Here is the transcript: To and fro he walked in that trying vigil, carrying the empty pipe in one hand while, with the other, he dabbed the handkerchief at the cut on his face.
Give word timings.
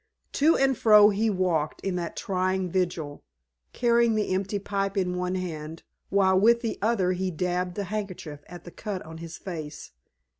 To 0.31 0.57
and 0.57 0.75
fro 0.75 1.09
he 1.09 1.29
walked 1.29 1.79
in 1.81 1.95
that 1.97 2.15
trying 2.15 2.71
vigil, 2.71 3.23
carrying 3.71 4.15
the 4.15 4.33
empty 4.33 4.57
pipe 4.57 4.97
in 4.97 5.15
one 5.15 5.35
hand 5.35 5.83
while, 6.09 6.39
with 6.39 6.61
the 6.61 6.79
other, 6.81 7.11
he 7.11 7.29
dabbed 7.29 7.75
the 7.75 7.83
handkerchief 7.83 8.43
at 8.47 8.63
the 8.63 8.71
cut 8.71 9.03
on 9.03 9.19
his 9.19 9.37
face. 9.37 9.91